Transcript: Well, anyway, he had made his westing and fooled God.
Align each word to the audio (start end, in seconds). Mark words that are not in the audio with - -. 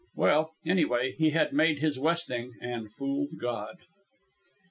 Well, 0.15 0.55
anyway, 0.65 1.11
he 1.19 1.29
had 1.29 1.53
made 1.53 1.77
his 1.77 1.99
westing 1.99 2.53
and 2.59 2.91
fooled 2.91 3.37
God. 3.39 3.77